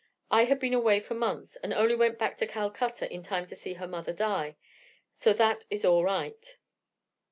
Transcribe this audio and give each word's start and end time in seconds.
I 0.31 0.45
had 0.45 0.57
been 0.57 0.73
away 0.73 0.99
for 0.99 1.13
months, 1.13 1.57
and 1.57 1.71
only 1.71 1.93
went 1.93 2.17
back 2.17 2.35
to 2.37 2.47
Calcutta 2.47 3.07
in 3.13 3.21
time 3.21 3.45
to 3.45 3.55
see 3.55 3.73
her 3.75 3.87
mother 3.87 4.13
die. 4.13 4.55
So 5.11 5.31
that 5.33 5.67
is 5.69 5.85
all 5.85 6.03
right." 6.03 6.57